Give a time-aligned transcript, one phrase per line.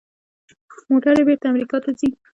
[0.89, 2.09] موټرې بیرته امریکا ته ځي.